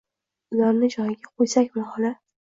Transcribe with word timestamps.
Ularni 0.55 0.87
joyiga 0.95 1.29
qo’ysakmi, 1.41 1.83
xola. 1.91 2.11